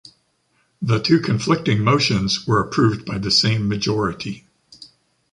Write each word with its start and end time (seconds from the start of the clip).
The 0.81 0.97
two 0.99 1.19
conflicting 1.19 1.83
motions 1.83 2.47
were 2.47 2.59
approved 2.59 3.05
by 3.05 3.19
the 3.19 3.29
same 3.29 3.67
majority. 3.69 4.47